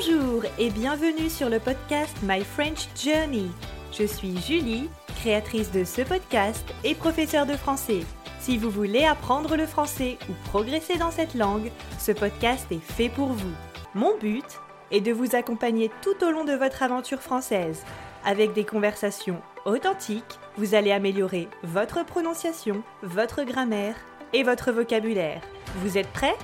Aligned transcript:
Bonjour 0.00 0.44
et 0.60 0.70
bienvenue 0.70 1.28
sur 1.28 1.48
le 1.48 1.58
podcast 1.58 2.16
My 2.22 2.44
French 2.44 2.86
Journey. 2.94 3.50
Je 3.90 4.04
suis 4.04 4.40
Julie, 4.40 4.88
créatrice 5.16 5.72
de 5.72 5.82
ce 5.82 6.02
podcast 6.02 6.64
et 6.84 6.94
professeure 6.94 7.46
de 7.46 7.54
français. 7.54 8.02
Si 8.38 8.58
vous 8.58 8.70
voulez 8.70 9.04
apprendre 9.04 9.56
le 9.56 9.66
français 9.66 10.16
ou 10.30 10.34
progresser 10.50 10.98
dans 10.98 11.10
cette 11.10 11.34
langue, 11.34 11.72
ce 11.98 12.12
podcast 12.12 12.70
est 12.70 12.78
fait 12.78 13.08
pour 13.08 13.30
vous. 13.30 13.50
Mon 13.96 14.16
but 14.18 14.44
est 14.92 15.00
de 15.00 15.10
vous 15.10 15.34
accompagner 15.34 15.90
tout 16.00 16.24
au 16.24 16.30
long 16.30 16.44
de 16.44 16.54
votre 16.54 16.84
aventure 16.84 17.20
française. 17.20 17.82
Avec 18.24 18.52
des 18.52 18.64
conversations 18.64 19.42
authentiques, 19.64 20.38
vous 20.58 20.76
allez 20.76 20.92
améliorer 20.92 21.48
votre 21.64 22.06
prononciation, 22.06 22.84
votre 23.02 23.42
grammaire 23.42 23.96
et 24.32 24.44
votre 24.44 24.70
vocabulaire. 24.70 25.40
Vous 25.78 25.98
êtes 25.98 26.12
prêts? 26.12 26.36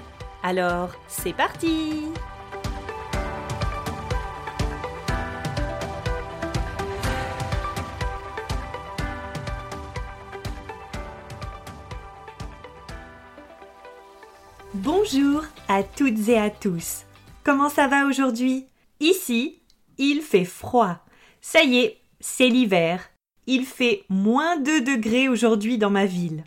Alors, 0.43 0.91
c'est 1.07 1.35
parti 1.35 2.09
Bonjour 14.75 15.45
à 15.69 15.85
toutes 15.85 16.29
et 16.29 16.37
à 16.37 16.51
tous. 16.51 17.05
Comment 17.45 17.69
ça 17.69 17.87
va 17.87 18.07
aujourd'hui? 18.07 18.67
Ici, 18.99 19.61
il 19.99 20.21
fait 20.21 20.45
froid. 20.45 20.99
Ça 21.41 21.63
y 21.63 21.79
est, 21.79 22.01
c'est 22.19 22.49
l'hiver. 22.49 23.01
Il 23.47 23.67
fait 23.67 24.03
moins 24.09 24.57
2 24.59 24.81
degrés 24.81 25.29
aujourd'hui 25.29 25.79
dans 25.79 25.91
ma 25.91 26.07
ville. 26.07 26.43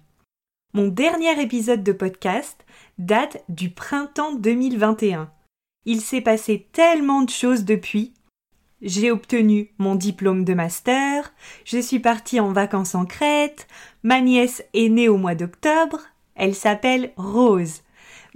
Mon 0.73 0.89
dernier 0.89 1.41
épisode 1.41 1.83
de 1.83 1.93
podcast 1.93 2.65
date 2.97 3.45
du 3.47 3.69
printemps 3.69 4.35
2021. 4.35 5.31
Il 5.85 6.01
s'est 6.01 6.19
passé 6.19 6.67
tellement 6.73 7.21
de 7.21 7.29
choses 7.29 7.63
depuis. 7.63 8.13
J'ai 8.81 9.09
obtenu 9.09 9.71
mon 9.77 9.95
diplôme 9.95 10.43
de 10.43 10.53
master, 10.53 11.33
je 11.63 11.79
suis 11.79 11.99
partie 11.99 12.41
en 12.41 12.51
vacances 12.51 12.93
en 12.93 13.05
Crète, 13.05 13.69
ma 14.03 14.19
nièce 14.19 14.65
est 14.73 14.89
née 14.89 15.07
au 15.07 15.15
mois 15.15 15.33
d'octobre, 15.33 16.01
elle 16.35 16.55
s'appelle 16.55 17.13
Rose. 17.15 17.83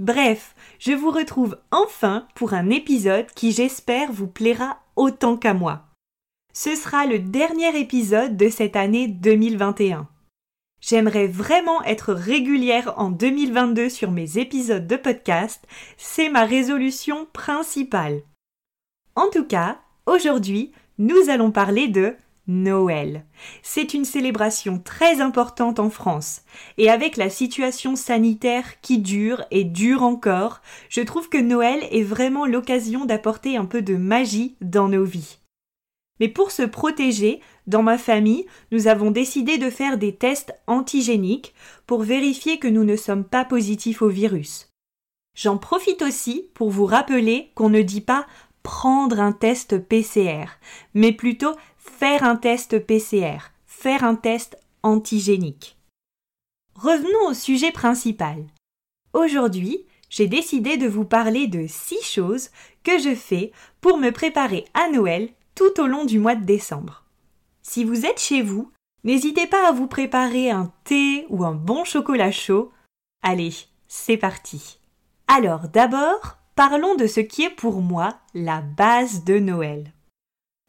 Bref, 0.01 0.55
je 0.79 0.93
vous 0.93 1.11
retrouve 1.11 1.59
enfin 1.69 2.27
pour 2.33 2.55
un 2.55 2.71
épisode 2.71 3.27
qui 3.35 3.51
j'espère 3.51 4.11
vous 4.11 4.25
plaira 4.25 4.79
autant 4.95 5.37
qu'à 5.37 5.53
moi. 5.53 5.83
Ce 6.53 6.75
sera 6.75 7.05
le 7.05 7.19
dernier 7.19 7.79
épisode 7.79 8.35
de 8.35 8.49
cette 8.49 8.75
année 8.75 9.07
2021. 9.07 10.07
J'aimerais 10.81 11.27
vraiment 11.27 11.83
être 11.83 12.13
régulière 12.13 12.95
en 12.97 13.11
2022 13.11 13.89
sur 13.89 14.09
mes 14.09 14.39
épisodes 14.39 14.87
de 14.87 14.95
podcast, 14.95 15.67
c'est 15.97 16.29
ma 16.29 16.45
résolution 16.45 17.27
principale. 17.31 18.23
En 19.13 19.29
tout 19.29 19.45
cas, 19.45 19.81
aujourd'hui, 20.07 20.71
nous 20.97 21.29
allons 21.29 21.51
parler 21.51 21.87
de 21.87 22.15
Noël. 22.51 23.25
C'est 23.63 23.93
une 23.93 24.03
célébration 24.03 24.77
très 24.77 25.21
importante 25.21 25.79
en 25.79 25.89
France, 25.89 26.41
et 26.77 26.89
avec 26.89 27.15
la 27.15 27.29
situation 27.29 27.95
sanitaire 27.95 28.81
qui 28.81 28.99
dure 28.99 29.43
et 29.51 29.63
dure 29.63 30.03
encore, 30.03 30.61
je 30.89 31.01
trouve 31.01 31.29
que 31.29 31.37
Noël 31.37 31.79
est 31.91 32.03
vraiment 32.03 32.45
l'occasion 32.45 33.05
d'apporter 33.05 33.55
un 33.55 33.65
peu 33.65 33.81
de 33.81 33.95
magie 33.95 34.57
dans 34.59 34.89
nos 34.89 35.05
vies. 35.05 35.39
Mais 36.19 36.27
pour 36.27 36.51
se 36.51 36.63
protéger, 36.63 37.39
dans 37.67 37.83
ma 37.83 37.97
famille, 37.97 38.45
nous 38.71 38.87
avons 38.87 39.11
décidé 39.11 39.57
de 39.57 39.69
faire 39.69 39.97
des 39.97 40.13
tests 40.13 40.53
antigéniques 40.67 41.55
pour 41.87 42.03
vérifier 42.03 42.59
que 42.59 42.67
nous 42.67 42.83
ne 42.83 42.97
sommes 42.97 43.23
pas 43.23 43.45
positifs 43.45 44.01
au 44.01 44.09
virus. 44.09 44.67
J'en 45.35 45.57
profite 45.57 46.01
aussi 46.01 46.49
pour 46.53 46.69
vous 46.69 46.85
rappeler 46.85 47.51
qu'on 47.55 47.69
ne 47.69 47.81
dit 47.81 48.01
pas 48.01 48.27
prendre 48.63 49.19
un 49.19 49.31
test 49.31 49.79
PCR, 49.79 50.45
mais 50.93 51.11
plutôt 51.11 51.53
faire 51.81 52.23
un 52.23 52.35
test 52.35 52.79
PCR, 52.79 53.51
faire 53.65 54.03
un 54.03 54.15
test 54.15 54.57
antigénique. 54.83 55.77
Revenons 56.75 57.29
au 57.29 57.33
sujet 57.33 57.71
principal. 57.71 58.45
Aujourd'hui, 59.13 59.85
j'ai 60.09 60.27
décidé 60.27 60.77
de 60.77 60.87
vous 60.87 61.05
parler 61.05 61.47
de 61.47 61.65
six 61.67 62.01
choses 62.03 62.49
que 62.83 62.99
je 62.99 63.15
fais 63.15 63.51
pour 63.81 63.97
me 63.97 64.11
préparer 64.11 64.65
à 64.73 64.89
Noël 64.89 65.29
tout 65.55 65.81
au 65.81 65.87
long 65.87 66.05
du 66.05 66.19
mois 66.19 66.35
de 66.35 66.45
décembre. 66.45 67.03
Si 67.63 67.83
vous 67.83 68.05
êtes 68.05 68.19
chez 68.19 68.41
vous, 68.41 68.71
n'hésitez 69.03 69.47
pas 69.47 69.67
à 69.67 69.71
vous 69.71 69.87
préparer 69.87 70.51
un 70.51 70.71
thé 70.83 71.25
ou 71.29 71.43
un 71.43 71.53
bon 71.53 71.83
chocolat 71.83 72.31
chaud. 72.31 72.71
Allez, 73.23 73.53
c'est 73.87 74.17
parti. 74.17 74.79
Alors 75.27 75.67
d'abord, 75.67 76.37
parlons 76.55 76.95
de 76.95 77.07
ce 77.07 77.21
qui 77.21 77.43
est 77.43 77.55
pour 77.55 77.81
moi 77.81 78.19
la 78.33 78.61
base 78.61 79.23
de 79.23 79.39
Noël 79.39 79.91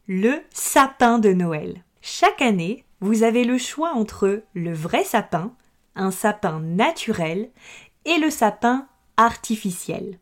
le 0.09 0.43
sapin 0.51 1.19
de 1.19 1.33
Noël. 1.33 1.85
Chaque 2.01 2.43
année, 2.43 2.85
vous 3.01 3.23
avez 3.23 3.45
le 3.45 3.59
choix 3.59 3.93
entre 3.95 4.43
le 4.55 4.73
vrai 4.73 5.05
sapin, 5.05 5.55
un 5.95 6.11
sapin 6.11 6.61
naturel, 6.61 7.51
et 8.05 8.19
le 8.19 8.31
sapin 8.31 8.89
artificiel. 9.17 10.19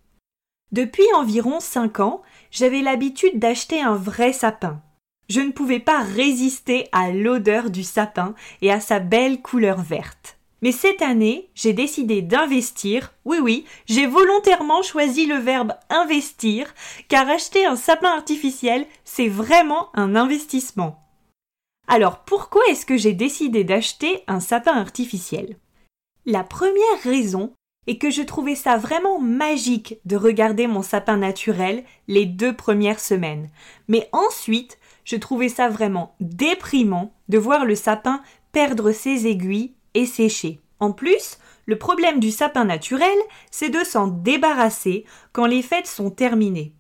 Depuis 0.73 1.07
environ 1.15 1.61
cinq 1.61 2.01
ans, 2.01 2.23
j'avais 2.51 2.83
l'habitude 2.83 3.39
d'acheter 3.39 3.81
un 3.81 3.97
vrai 3.97 4.33
sapin. 4.33 4.83
Je 5.29 5.41
ne 5.41 5.53
pouvais 5.53 5.81
pas 5.81 6.01
résister 6.03 6.89
à 6.93 7.11
l'odeur 7.11 7.71
du 7.71 7.83
sapin 7.83 8.35
et 8.63 8.71
à 8.71 8.81
sa 8.81 8.99
belle 8.99 9.41
couleur 9.41 9.81
verte. 9.81 10.40
Mais 10.63 10.73
cette 10.73 11.03
année, 11.03 11.51
j'ai 11.55 11.73
décidé 11.73 12.23
d'investir. 12.23 13.15
Oui, 13.25 13.39
oui, 13.41 13.65
j'ai 13.87 14.07
volontairement 14.07 14.83
choisi 14.83 15.27
le 15.27 15.37
verbe 15.37 15.73
investir, 15.89 16.75
car 17.09 17.29
acheter 17.29 17.65
un 17.65 17.77
sapin 17.77 18.11
artificiel, 18.11 18.87
c'est 19.05 19.29
vraiment 19.29 19.89
un 19.95 20.15
investissement. 20.17 21.01
Alors 21.89 22.21
pourquoi 22.25 22.63
est-ce 22.69 22.87
que 22.87 22.97
j'ai 22.97 23.15
décidé 23.15 23.65
d'acheter 23.65 24.23
un 24.27 24.41
sapin 24.41 24.77
artificiel? 24.77 25.57
La 26.27 26.45
première 26.45 27.03
raison 27.03 27.53
est 27.87 27.99
que 27.99 28.11
je 28.11 28.23
trouvais 28.23 28.55
ça 28.55 28.77
vraiment 28.77 29.19
magique 29.19 29.99
de 30.05 30.15
regarder 30.15 30.67
mon 30.67 30.83
sapin 30.83 31.17
naturel 31.17 31.83
les 32.07 32.27
deux 32.27 32.55
premières 32.55 33.01
semaines. 33.01 33.49
Mais 33.89 34.09
ensuite, 34.13 34.79
je 35.05 35.17
trouvais 35.17 35.49
ça 35.49 35.69
vraiment 35.69 36.15
déprimant 36.21 37.13
de 37.29 37.39
voir 37.39 37.65
le 37.65 37.75
sapin 37.75 38.23
perdre 38.53 38.93
ses 38.93 39.27
aiguilles 39.27 39.75
et 39.95 40.07
sécher. 40.07 40.61
En 40.79 40.93
plus, 40.93 41.39
le 41.67 41.79
problème 41.79 42.21
du 42.21 42.31
sapin 42.31 42.65
naturel, 42.65 43.17
c'est 43.51 43.69
de 43.69 43.85
s'en 43.85 44.07
débarrasser 44.09 45.05
quand 45.33 45.47
les 45.47 45.63
fêtes 45.63 45.87
sont 45.87 46.11
terminées. 46.11 46.75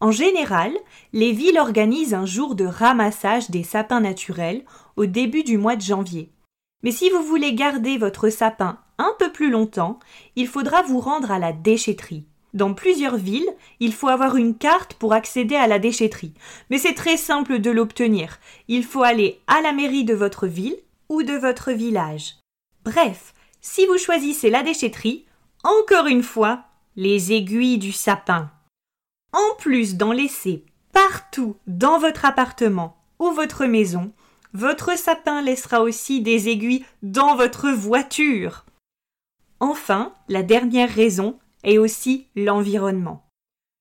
En 0.00 0.10
général, 0.10 0.72
les 1.12 1.32
villes 1.32 1.58
organisent 1.58 2.12
un 2.12 2.26
jour 2.26 2.54
de 2.54 2.66
ramassage 2.66 3.50
des 3.50 3.62
sapins 3.62 4.00
naturels 4.00 4.64
au 4.96 5.06
début 5.06 5.42
du 5.42 5.56
mois 5.56 5.76
de 5.76 5.80
janvier. 5.80 6.30
Mais 6.82 6.90
si 6.90 7.08
vous 7.08 7.22
voulez 7.22 7.54
garder 7.54 7.96
votre 7.96 8.28
sapin 8.28 8.78
un 8.98 9.14
peu 9.18 9.32
plus 9.32 9.50
longtemps, 9.50 9.98
il 10.36 10.48
faudra 10.48 10.82
vous 10.82 11.00
rendre 11.00 11.30
à 11.30 11.38
la 11.38 11.52
déchetterie. 11.52 12.26
Dans 12.52 12.74
plusieurs 12.74 13.16
villes, 13.16 13.48
il 13.80 13.92
faut 13.92 14.08
avoir 14.08 14.36
une 14.36 14.56
carte 14.56 14.94
pour 14.94 15.12
accéder 15.12 15.56
à 15.56 15.66
la 15.66 15.78
déchetterie. 15.78 16.34
Mais 16.70 16.78
c'est 16.78 16.94
très 16.94 17.16
simple 17.16 17.58
de 17.58 17.70
l'obtenir. 17.70 18.38
Il 18.68 18.84
faut 18.84 19.02
aller 19.02 19.40
à 19.46 19.60
la 19.60 19.72
mairie 19.72 20.04
de 20.04 20.14
votre 20.14 20.46
ville 20.46 20.76
ou 21.08 21.22
de 21.22 21.34
votre 21.34 21.72
village. 21.72 22.36
Bref, 22.86 23.34
si 23.60 23.84
vous 23.86 23.98
choisissez 23.98 24.48
la 24.48 24.62
déchetterie, 24.62 25.26
encore 25.64 26.06
une 26.06 26.22
fois, 26.22 26.62
les 26.94 27.32
aiguilles 27.32 27.78
du 27.78 27.90
sapin. 27.90 28.52
En 29.32 29.56
plus 29.58 29.96
d'en 29.96 30.12
laisser 30.12 30.64
partout 30.92 31.56
dans 31.66 31.98
votre 31.98 32.24
appartement 32.24 32.96
ou 33.18 33.32
votre 33.32 33.66
maison, 33.66 34.12
votre 34.52 34.96
sapin 34.96 35.42
laissera 35.42 35.82
aussi 35.82 36.20
des 36.20 36.48
aiguilles 36.48 36.84
dans 37.02 37.34
votre 37.34 37.70
voiture. 37.70 38.64
Enfin, 39.58 40.14
la 40.28 40.44
dernière 40.44 40.88
raison 40.88 41.40
est 41.64 41.78
aussi 41.78 42.28
l'environnement. 42.36 43.26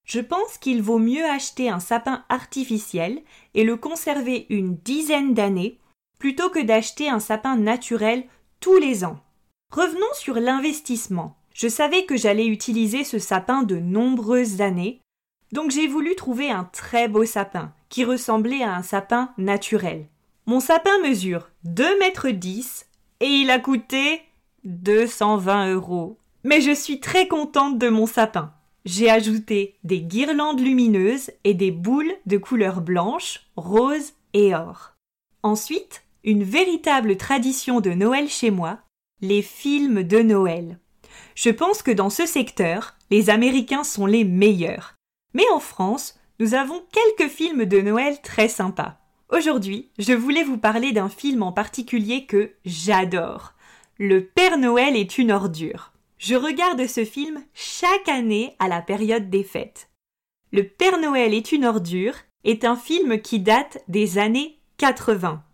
Je 0.04 0.20
pense 0.20 0.58
qu'il 0.58 0.82
vaut 0.82 1.00
mieux 1.00 1.26
acheter 1.26 1.70
un 1.70 1.80
sapin 1.80 2.26
artificiel 2.28 3.22
et 3.54 3.66
le 3.66 3.78
conserver 3.78 4.48
une 4.50 4.78
dizaine 4.78 5.36
d'années 5.36 5.78
plutôt 6.18 6.50
que 6.50 6.60
d'acheter 6.60 7.08
un 7.08 7.20
sapin 7.20 7.56
naturel 7.56 8.26
les 8.74 9.06
ans. 9.06 9.20
Revenons 9.72 10.14
sur 10.14 10.36
l'investissement. 10.36 11.38
Je 11.54 11.68
savais 11.68 12.06
que 12.06 12.18
j'allais 12.18 12.48
utiliser 12.48 13.04
ce 13.04 13.20
sapin 13.20 13.64
de 13.64 13.78
nombreuses 13.78 14.62
années, 14.62 15.00
donc 15.52 15.72
j'ai 15.72 15.88
voulu 15.88 16.16
trouver 16.16 16.50
un 16.50 16.66
très 16.66 17.08
beau 17.08 17.26
sapin, 17.26 17.74
qui 17.90 18.04
ressemblait 18.04 18.64
à 18.64 18.76
un 18.76 18.82
sapin 18.82 19.32
naturel. 19.38 20.08
Mon 20.48 20.60
sapin 20.60 21.00
mesure 21.04 21.50
2 21.64 22.00
mètres 22.00 22.30
10 22.30 22.88
et 23.22 23.28
il 23.28 23.50
a 23.50 23.60
coûté 23.60 24.22
220 24.66 25.74
euros. 25.74 26.18
Mais 26.44 26.62
je 26.62 26.74
suis 26.74 27.00
très 27.00 27.28
contente 27.28 27.80
de 27.80 27.90
mon 27.90 28.06
sapin. 28.06 28.54
J'ai 28.86 29.10
ajouté 29.10 29.80
des 29.84 30.02
guirlandes 30.02 30.60
lumineuses 30.60 31.32
et 31.44 31.56
des 31.56 31.72
boules 31.72 32.14
de 32.28 32.38
couleur 32.38 32.82
blanche, 32.82 33.48
rose 33.56 34.14
et 34.34 34.54
or. 34.54 34.94
Ensuite, 35.42 36.05
une 36.26 36.44
véritable 36.44 37.18
tradition 37.18 37.80
de 37.80 37.92
Noël 37.92 38.28
chez 38.28 38.50
moi, 38.50 38.80
les 39.22 39.44
films 39.44 40.04
de 40.04 40.20
Noël. 40.20 40.80
Je 41.36 41.52
pense 41.52 41.84
que 41.84 41.92
dans 41.92 42.10
ce 42.10 42.26
secteur, 42.26 42.96
les 43.12 43.30
Américains 43.30 43.84
sont 43.84 44.08
les 44.08 44.24
meilleurs. 44.24 44.96
Mais 45.34 45.48
en 45.54 45.60
France, 45.60 46.20
nous 46.40 46.56
avons 46.56 46.84
quelques 46.92 47.32
films 47.32 47.66
de 47.66 47.80
Noël 47.80 48.20
très 48.22 48.50
sympas. 48.50 48.98
Aujourd'hui, 49.30 49.92
je 50.00 50.14
voulais 50.14 50.44
vous 50.44 50.58
parler 50.58 50.92
d'un 50.92 51.10
film 51.10 51.44
en 51.44 51.52
particulier 51.52 52.26
que 52.26 52.52
j'adore. 52.66 53.54
Le 54.00 54.26
Père 54.26 54.58
Noël 54.58 54.96
est 54.96 55.18
une 55.20 55.32
ordure. 55.32 55.94
Je 56.18 56.36
regarde 56.36 56.88
ce 56.88 57.06
film 57.06 57.44
chaque 57.54 58.10
année 58.10 58.56
à 58.58 58.68
la 58.68 58.82
période 58.82 59.30
des 59.30 59.44
fêtes. 59.44 59.90
Le 60.52 60.64
Père 60.64 61.00
Noël 61.00 61.34
est 61.34 61.52
une 61.52 61.66
ordure 61.66 62.16
est 62.44 62.64
un 62.64 62.76
film 62.76 63.20
qui 63.22 63.40
date 63.40 63.84
des 63.88 64.18
années 64.18 64.60
80. 64.78 65.45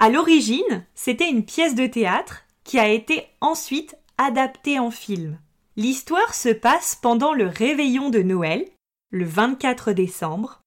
À 0.00 0.10
l'origine, 0.10 0.86
c'était 0.94 1.28
une 1.28 1.44
pièce 1.44 1.74
de 1.74 1.86
théâtre 1.88 2.44
qui 2.62 2.78
a 2.78 2.88
été 2.88 3.26
ensuite 3.40 3.96
adaptée 4.16 4.78
en 4.78 4.92
film. 4.92 5.40
L'histoire 5.76 6.34
se 6.34 6.50
passe 6.50 6.96
pendant 7.02 7.32
le 7.32 7.48
réveillon 7.48 8.08
de 8.08 8.20
Noël, 8.20 8.64
le 9.10 9.24
24 9.24 9.92
décembre. 9.92 10.60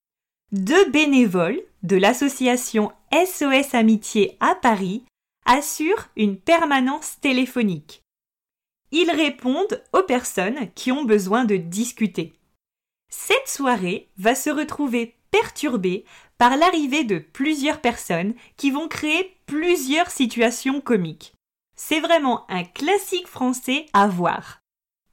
Deux 0.51 0.89
bénévoles 0.89 1.61
de 1.83 1.95
l'association 1.95 2.91
SOS 3.13 3.73
Amitié 3.73 4.35
à 4.41 4.53
Paris 4.53 5.05
assurent 5.45 6.09
une 6.17 6.37
permanence 6.37 7.17
téléphonique. 7.21 8.01
Ils 8.91 9.11
répondent 9.11 9.81
aux 9.93 10.03
personnes 10.03 10.69
qui 10.75 10.91
ont 10.91 11.05
besoin 11.05 11.45
de 11.45 11.55
discuter. 11.55 12.33
Cette 13.07 13.47
soirée 13.47 14.09
va 14.17 14.35
se 14.35 14.49
retrouver 14.49 15.15
perturbée 15.31 16.03
par 16.41 16.57
l'arrivée 16.57 17.03
de 17.03 17.19
plusieurs 17.19 17.81
personnes 17.81 18.33
qui 18.57 18.71
vont 18.71 18.87
créer 18.87 19.37
plusieurs 19.45 20.09
situations 20.09 20.81
comiques. 20.81 21.35
C'est 21.75 21.99
vraiment 21.99 22.49
un 22.49 22.63
classique 22.63 23.27
français 23.27 23.85
à 23.93 24.07
voir. 24.07 24.59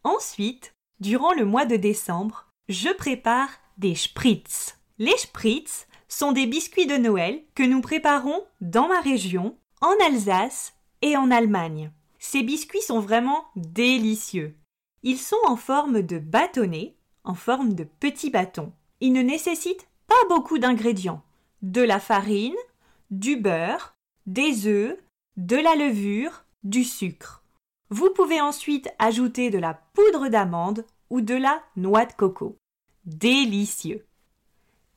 Ensuite, 0.04 0.72
durant 1.00 1.34
le 1.34 1.44
mois 1.44 1.66
de 1.66 1.76
décembre, 1.76 2.46
je 2.70 2.88
prépare 2.88 3.50
des 3.76 3.94
spritz. 3.94 4.78
Les 4.96 5.18
spritz 5.18 5.86
sont 6.08 6.32
des 6.32 6.46
biscuits 6.46 6.86
de 6.86 6.96
Noël 6.96 7.42
que 7.54 7.62
nous 7.62 7.82
préparons 7.82 8.46
dans 8.62 8.88
ma 8.88 9.02
région, 9.02 9.54
en 9.82 9.92
Alsace 10.06 10.72
et 11.02 11.14
en 11.18 11.30
Allemagne. 11.30 11.92
Ces 12.18 12.42
biscuits 12.42 12.80
sont 12.80 13.00
vraiment 13.00 13.44
délicieux. 13.54 14.56
Ils 15.02 15.18
sont 15.18 15.36
en 15.46 15.56
forme 15.56 16.00
de 16.00 16.18
bâtonnets 16.18 16.96
en 17.22 17.34
forme 17.34 17.74
de 17.74 17.84
petits 17.84 18.30
bâtons. 18.30 18.72
Il 19.00 19.12
ne 19.12 19.20
nécessite 19.20 19.88
pas 20.08 20.28
beaucoup 20.28 20.58
d'ingrédients. 20.58 21.22
De 21.62 21.82
la 21.82 22.00
farine, 22.00 22.56
du 23.10 23.36
beurre, 23.36 23.94
des 24.26 24.66
œufs, 24.66 24.98
de 25.36 25.56
la 25.56 25.76
levure, 25.76 26.44
du 26.64 26.82
sucre. 26.82 27.44
Vous 27.90 28.10
pouvez 28.10 28.40
ensuite 28.40 28.90
ajouter 28.98 29.50
de 29.50 29.58
la 29.58 29.74
poudre 29.74 30.28
d'amande 30.28 30.84
ou 31.10 31.20
de 31.20 31.34
la 31.34 31.62
noix 31.76 32.04
de 32.04 32.12
coco. 32.12 32.56
Délicieux. 33.04 34.04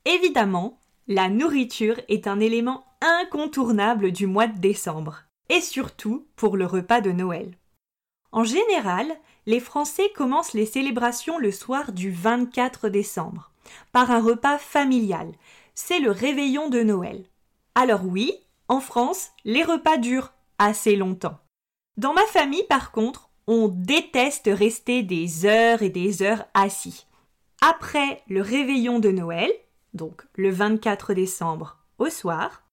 Évidemment, 0.05 0.79
la 1.07 1.29
nourriture 1.29 1.99
est 2.09 2.27
un 2.27 2.39
élément 2.39 2.85
incontournable 3.01 4.11
du 4.11 4.27
mois 4.27 4.47
de 4.47 4.59
décembre, 4.59 5.23
et 5.49 5.61
surtout 5.61 6.27
pour 6.35 6.57
le 6.57 6.65
repas 6.65 7.01
de 7.01 7.11
Noël. 7.11 7.57
En 8.31 8.43
général, 8.43 9.07
les 9.45 9.59
Français 9.59 10.09
commencent 10.15 10.53
les 10.53 10.65
célébrations 10.65 11.37
le 11.37 11.51
soir 11.51 11.91
du 11.91 12.11
24 12.11 12.89
décembre, 12.89 13.50
par 13.91 14.11
un 14.11 14.21
repas 14.21 14.57
familial. 14.57 15.31
C'est 15.75 15.99
le 15.99 16.11
réveillon 16.11 16.69
de 16.69 16.81
Noël. 16.81 17.25
Alors 17.75 18.05
oui, 18.05 18.33
en 18.67 18.79
France, 18.79 19.31
les 19.45 19.63
repas 19.63 19.97
durent 19.97 20.33
assez 20.57 20.95
longtemps. 20.95 21.39
Dans 21.97 22.13
ma 22.13 22.25
famille, 22.25 22.65
par 22.69 22.91
contre, 22.91 23.29
on 23.47 23.67
déteste 23.67 24.49
rester 24.51 25.03
des 25.03 25.45
heures 25.45 25.81
et 25.81 25.89
des 25.89 26.21
heures 26.21 26.45
assis. 26.53 27.05
Après 27.61 28.21
le 28.27 28.41
réveillon 28.41 28.99
de 28.99 29.09
Noël, 29.09 29.51
donc 29.93 30.23
le 30.35 30.49
24 30.49 31.13
décembre 31.13 31.77
au 31.97 32.09
soir, 32.09 32.63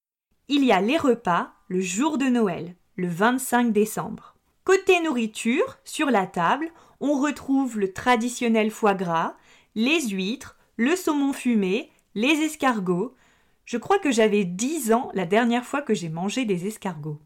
il 0.49 0.65
y 0.65 0.73
a 0.73 0.81
les 0.81 0.97
repas 0.97 1.53
le 1.69 1.81
jour 1.81 2.17
de 2.17 2.27
Noël, 2.27 2.75
le 2.97 3.09
25 3.09 3.73
décembre. 3.73 4.35
Côté 4.65 5.01
nourriture, 5.01 5.79
sur 5.85 6.11
la 6.11 6.27
table, 6.27 6.71
on 7.01 7.21
retrouve 7.21 7.79
le 7.79 7.93
traditionnel 7.93 8.71
foie 8.71 8.95
gras, 8.95 9.35
les 9.75 10.09
huîtres, 10.09 10.58
le 10.79 10.97
saumon 10.97 11.35
fumé, 11.35 11.91
les 12.15 12.41
escargots. 12.45 13.15
Je 13.67 13.77
crois 13.77 13.99
que 13.99 14.13
j'avais 14.13 14.45
10 14.45 14.93
ans 14.93 15.11
la 15.13 15.27
dernière 15.27 15.67
fois 15.67 15.83
que 15.83 15.93
j'ai 15.93 16.09
mangé 16.09 16.47
des 16.47 16.67
escargots. 16.67 17.21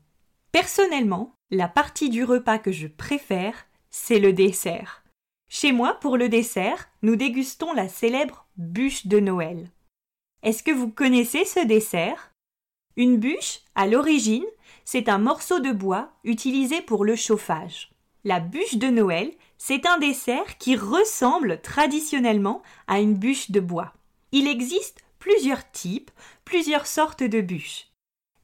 Personnellement, 0.50 1.34
la 1.50 1.68
partie 1.68 2.08
du 2.08 2.24
repas 2.24 2.58
que 2.58 2.72
je 2.72 2.88
préfère, 2.88 3.66
c'est 3.90 4.18
le 4.18 4.32
dessert. 4.32 5.04
Chez 5.48 5.70
moi, 5.70 6.00
pour 6.00 6.16
le 6.16 6.30
dessert, 6.30 6.88
nous 7.02 7.14
dégustons 7.14 7.74
la 7.74 7.88
célèbre 7.88 8.46
bûche 8.56 9.06
de 9.06 9.20
Noël. 9.20 9.70
Est-ce 10.42 10.62
que 10.62 10.70
vous 10.70 10.88
connaissez 10.88 11.44
ce 11.44 11.64
dessert? 11.64 12.32
Une 12.96 13.18
bûche, 13.18 13.60
à 13.74 13.86
l'origine, 13.86 14.46
c'est 14.84 15.10
un 15.10 15.18
morceau 15.18 15.60
de 15.60 15.72
bois 15.72 16.10
utilisé 16.24 16.80
pour 16.80 17.04
le 17.04 17.16
chauffage. 17.16 17.92
La 18.24 18.40
bûche 18.40 18.76
de 18.76 18.88
Noël, 18.88 19.30
c'est 19.64 19.86
un 19.86 19.98
dessert 19.98 20.58
qui 20.58 20.74
ressemble 20.74 21.60
traditionnellement 21.60 22.62
à 22.88 22.98
une 22.98 23.14
bûche 23.14 23.52
de 23.52 23.60
bois. 23.60 23.92
Il 24.32 24.48
existe 24.48 25.04
plusieurs 25.20 25.70
types, 25.70 26.10
plusieurs 26.44 26.88
sortes 26.88 27.22
de 27.22 27.40
bûches. 27.40 27.86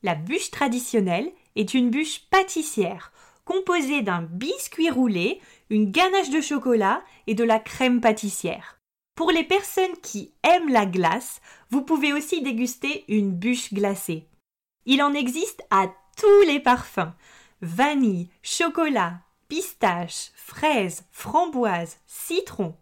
La 0.04 0.14
bûche 0.14 0.52
traditionnelle 0.52 1.32
est 1.56 1.74
une 1.74 1.90
bûche 1.90 2.20
pâtissière 2.30 3.10
composée 3.44 4.02
d'un 4.02 4.22
biscuit 4.22 4.90
roulé, 4.90 5.40
une 5.70 5.90
ganache 5.90 6.30
de 6.30 6.40
chocolat 6.40 7.02
et 7.26 7.34
de 7.34 7.42
la 7.42 7.58
crème 7.58 8.00
pâtissière. 8.00 8.78
Pour 9.16 9.32
les 9.32 9.42
personnes 9.42 9.96
qui 10.04 10.30
aiment 10.44 10.70
la 10.70 10.86
glace, 10.86 11.40
vous 11.70 11.82
pouvez 11.82 12.12
aussi 12.12 12.42
déguster 12.42 13.04
une 13.08 13.32
bûche 13.32 13.74
glacée. 13.74 14.28
Il 14.86 15.02
en 15.02 15.12
existe 15.14 15.64
à 15.70 15.88
tous 16.16 16.46
les 16.46 16.60
parfums 16.60 17.12
vanille, 17.60 18.28
chocolat, 18.42 19.20
pistache, 19.48 20.30
fraise, 20.34 21.04
framboise, 21.10 21.98
citron. 22.06 22.74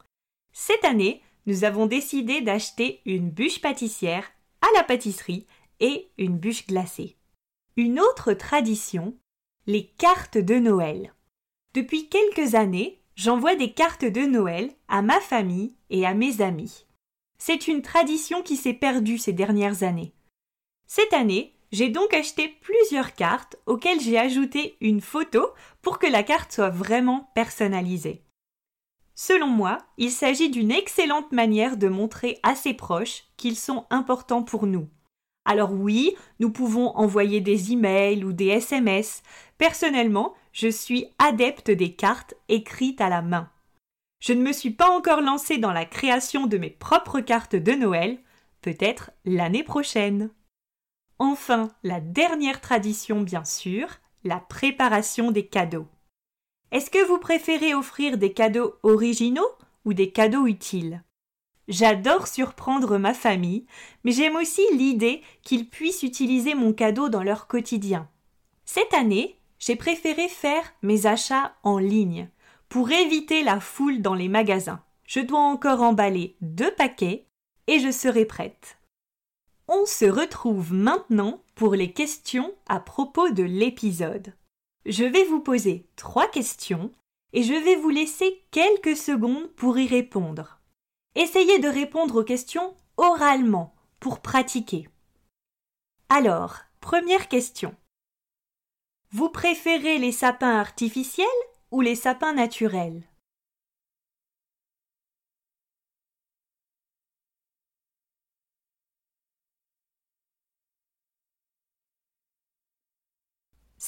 Cette 0.53 0.85
année, 0.85 1.23
nous 1.47 1.65
avons 1.65 1.87
décidé 1.87 2.41
d'acheter 2.41 3.01
une 3.07 3.31
bûche 3.31 3.61
pâtissière 3.61 4.31
à 4.61 4.67
la 4.77 4.83
pâtisserie 4.83 5.47
et 5.81 6.11
une 6.19 6.37
bûche 6.37 6.67
glacée. 6.67 7.17
Une 7.77 8.01
autre 8.01 8.33
tradition, 8.33 9.17
les 9.67 9.87
cartes 9.87 10.39
de 10.39 10.57
Noël. 10.57 11.15
Depuis 11.75 12.09
quelques 12.09 12.55
années, 12.55 13.01
j'envoie 13.15 13.55
des 13.55 13.73
cartes 13.73 14.05
de 14.05 14.23
Noël 14.23 14.71
à 14.89 15.03
ma 15.03 15.21
famille 15.21 15.75
et 15.91 16.07
à 16.07 16.15
mes 16.15 16.41
amis. 16.41 16.87
C'est 17.39 17.69
une 17.69 17.83
tradition 17.83 18.43
qui 18.43 18.57
s'est 18.57 18.75
perdue 18.75 19.19
ces 19.19 19.33
dernières 19.33 19.83
années. 19.83 20.15
Cette 20.87 21.13
année, 21.13 21.56
j'ai 21.73 21.89
donc 21.89 22.15
acheté 22.15 22.49
plusieurs 22.61 23.15
cartes 23.15 23.57
auxquelles 23.67 24.01
j'ai 24.01 24.19
ajouté 24.19 24.77
une 24.81 25.01
photo 25.01 25.51
pour 25.83 25.99
que 25.99 26.07
la 26.07 26.23
carte 26.23 26.53
soit 26.53 26.71
vraiment 26.71 27.31
personnalisée. 27.35 28.23
Selon 29.15 29.47
moi, 29.47 29.79
il 29.97 30.11
s'agit 30.11 30.51
d'une 30.51 30.71
excellente 30.71 31.33
manière 31.33 31.77
de 31.77 31.89
montrer 31.89 32.39
à 32.43 32.55
ses 32.55 32.75
proches 32.75 33.25
qu'ils 33.37 33.57
sont 33.57 33.87
importants 33.91 34.43
pour 34.43 34.67
nous. 34.67 34.89
Alors 35.47 35.73
oui, 35.73 36.15
nous 36.41 36.51
pouvons 36.51 36.89
envoyer 36.97 37.41
des 37.41 37.73
emails 37.73 38.25
ou 38.25 38.33
des 38.33 38.49
SMS. 38.49 39.23
Personnellement, 39.59 40.35
je 40.53 40.69
suis 40.69 41.07
adepte 41.19 41.71
des 41.71 41.95
cartes 41.95 42.35
écrites 42.49 43.01
à 43.01 43.09
la 43.09 43.23
main. 43.23 43.49
Je 44.21 44.33
ne 44.33 44.43
me 44.43 44.53
suis 44.53 44.71
pas 44.71 44.91
encore 44.91 45.21
lancée 45.21 45.59
dans 45.59 45.73
la 45.73 45.85
création 45.85 46.47
de 46.47 46.59
mes 46.59 46.71
propres 46.71 47.21
cartes 47.21 47.57
de 47.57 47.73
Noël, 47.73 48.19
peut-être 48.61 49.13
l'année 49.25 49.63
prochaine. 49.63 50.31
Enfin, 51.19 51.71
la 51.83 52.01
dernière 52.01 52.61
tradition, 52.61 53.23
bien 53.23 53.45
sûr, 53.45 53.89
la 54.25 54.39
préparation 54.39 55.31
des 55.31 55.47
cadeaux. 55.47 55.87
Est-ce 56.73 56.91
que 56.91 57.05
vous 57.07 57.19
préférez 57.19 57.75
offrir 57.75 58.19
des 58.19 58.33
cadeaux 58.33 58.75
originaux 58.83 59.49
ou 59.85 59.95
des 59.95 60.11
cadeaux 60.11 60.47
utiles? 60.47 61.03
J'adore 61.69 62.29
surprendre 62.29 62.99
ma 62.99 63.15
famille, 63.15 63.67
mais 64.05 64.13
j'aime 64.13 64.37
aussi 64.37 64.63
l'idée 64.73 65.23
qu'ils 65.43 65.69
puissent 65.69 66.03
utiliser 66.03 66.55
mon 66.55 66.73
cadeau 66.73 67.09
dans 67.09 67.23
leur 67.23 67.47
quotidien. 67.47 68.09
Cette 68.65 68.95
année, 68.95 69.41
j'ai 69.59 69.77
préféré 69.77 70.29
faire 70.29 70.75
mes 70.83 71.07
achats 71.07 71.55
en 71.63 71.79
ligne 71.79 72.29
pour 72.69 72.91
éviter 72.91 73.43
la 73.43 73.59
foule 73.59 74.03
dans 74.03 74.15
les 74.15 74.29
magasins. 74.29 74.83
Je 75.05 75.21
dois 75.21 75.41
encore 75.41 75.83
emballer 75.83 76.37
deux 76.41 76.73
paquets 76.73 77.27
et 77.69 77.81
je 77.81 77.91
serai 77.91 78.25
prête. 78.25 78.79
On 79.69 79.85
se 79.85 80.05
retrouve 80.05 80.73
maintenant 80.73 81.43
pour 81.57 81.75
les 81.75 81.93
questions 81.93 82.55
à 82.69 82.79
propos 82.79 83.31
de 83.31 83.43
l'épisode. 83.43 84.33
Je 84.85 85.05
vais 85.05 85.25
vous 85.25 85.41
poser 85.41 85.89
trois 85.97 86.29
questions 86.29 86.93
et 87.33 87.43
je 87.43 87.53
vais 87.53 87.75
vous 87.75 87.89
laisser 87.89 88.45
quelques 88.53 88.97
secondes 88.97 89.49
pour 89.57 89.77
y 89.77 89.89
répondre. 89.89 90.61
Essayez 91.17 91.59
de 91.59 91.69
répondre 91.69 92.21
aux 92.21 92.25
questions 92.25 92.77
oralement 92.97 93.75
pour 93.99 94.21
pratiquer. 94.21 94.89
Alors, 96.11 96.59
première 96.81 97.27
question. 97.27 97.75
Vous 99.11 99.31
préférez 99.31 99.99
les 99.99 100.13
sapins 100.13 100.61
artificiels 100.61 101.27
ou 101.73 101.81
les 101.81 101.97
sapins 101.97 102.35
naturels? 102.35 103.03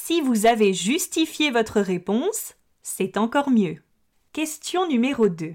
Si 0.09 0.21
vous 0.21 0.47
avez 0.47 0.73
justifié 0.73 1.51
votre 1.51 1.79
réponse, 1.79 2.55
c'est 2.81 3.15
encore 3.15 3.51
mieux. 3.51 3.75
Question 4.33 4.87
numéro 4.87 5.29
2. 5.29 5.53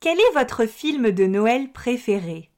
Quel 0.00 0.18
est 0.18 0.32
votre 0.32 0.66
film 0.66 1.12
de 1.12 1.26
Noël 1.26 1.70
préféré? 1.70 2.50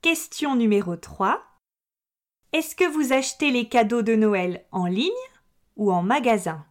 Question 0.00 0.56
numéro 0.56 0.96
3. 0.96 1.44
Est-ce 2.54 2.74
que 2.74 2.90
vous 2.90 3.12
achetez 3.12 3.50
les 3.50 3.68
cadeaux 3.68 4.00
de 4.00 4.14
Noël 4.14 4.64
en 4.72 4.86
ligne 4.86 5.10
ou 5.76 5.92
en 5.92 6.02
magasin? 6.02 6.64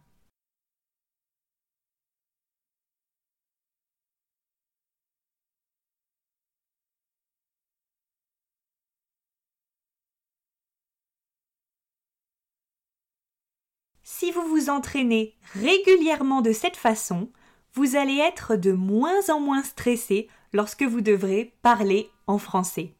Si 14.20 14.32
vous 14.32 14.46
vous 14.46 14.68
entraînez 14.68 15.34
régulièrement 15.54 16.42
de 16.42 16.52
cette 16.52 16.76
façon, 16.76 17.30
vous 17.72 17.96
allez 17.96 18.18
être 18.18 18.54
de 18.54 18.70
moins 18.70 19.30
en 19.30 19.40
moins 19.40 19.62
stressé 19.62 20.28
lorsque 20.52 20.82
vous 20.82 21.00
devrez 21.00 21.54
parler 21.62 22.10
en 22.26 22.36
français. 22.36 22.92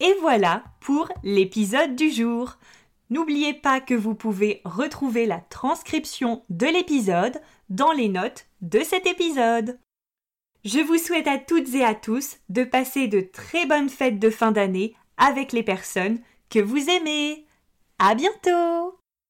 Et 0.00 0.12
voilà 0.20 0.64
pour 0.80 1.08
l'épisode 1.22 1.94
du 1.94 2.10
jour. 2.10 2.58
N'oubliez 3.08 3.54
pas 3.54 3.80
que 3.80 3.94
vous 3.94 4.16
pouvez 4.16 4.62
retrouver 4.64 5.26
la 5.26 5.38
transcription 5.38 6.42
de 6.50 6.66
l'épisode 6.66 7.40
dans 7.68 7.92
les 7.92 8.08
notes 8.08 8.48
de 8.62 8.80
cet 8.80 9.06
épisode. 9.06 9.78
Je 10.64 10.80
vous 10.80 10.98
souhaite 10.98 11.28
à 11.28 11.38
toutes 11.38 11.72
et 11.72 11.84
à 11.84 11.94
tous 11.94 12.38
de 12.48 12.64
passer 12.64 13.06
de 13.06 13.20
très 13.20 13.64
bonnes 13.64 13.90
fêtes 13.90 14.18
de 14.18 14.30
fin 14.30 14.50
d'année 14.50 14.96
avec 15.18 15.52
les 15.52 15.62
personnes 15.62 16.18
que 16.50 16.58
vous 16.58 16.90
aimez. 16.90 17.46
À 18.00 18.16
bientôt! 18.16 18.95